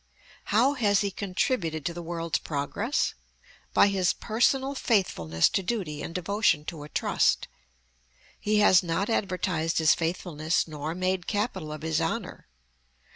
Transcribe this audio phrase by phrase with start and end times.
[0.45, 3.13] How has he contributed to the world's progress?
[3.71, 7.47] By his personal faithfulness to duty and devotion to a trust.
[8.39, 12.47] He has not advertised his faithfulness nor made capital of his honor.